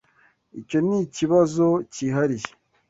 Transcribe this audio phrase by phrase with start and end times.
[0.61, 2.51] Icyo nikibazo cyihariye.